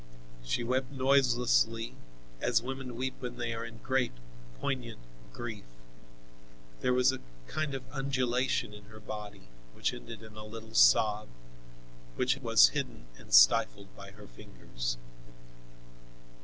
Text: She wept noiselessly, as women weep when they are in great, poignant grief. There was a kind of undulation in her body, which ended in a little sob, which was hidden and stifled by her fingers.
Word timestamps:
She 0.43 0.63
wept 0.63 0.91
noiselessly, 0.91 1.93
as 2.39 2.59
women 2.59 2.95
weep 2.95 3.13
when 3.19 3.37
they 3.37 3.53
are 3.53 3.63
in 3.63 3.77
great, 3.83 4.13
poignant 4.59 4.99
grief. 5.31 5.65
There 6.79 6.91
was 6.91 7.11
a 7.11 7.21
kind 7.45 7.75
of 7.75 7.87
undulation 7.91 8.73
in 8.73 8.85
her 8.85 8.99
body, 8.99 9.49
which 9.75 9.93
ended 9.93 10.23
in 10.23 10.35
a 10.35 10.43
little 10.43 10.73
sob, 10.73 11.27
which 12.15 12.35
was 12.39 12.69
hidden 12.69 13.09
and 13.19 13.31
stifled 13.31 13.95
by 13.95 14.09
her 14.09 14.25
fingers. 14.25 14.97